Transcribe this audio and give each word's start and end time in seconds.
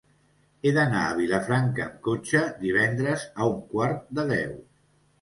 He 0.63 0.71
d'anar 0.77 1.01
a 1.09 1.11
Vilafranca 1.19 1.85
amb 1.87 2.01
cotxe 2.09 2.43
divendres 2.65 3.29
a 3.37 3.53
un 3.55 3.65
quart 3.79 4.05
de 4.21 4.29
deu. 4.37 4.61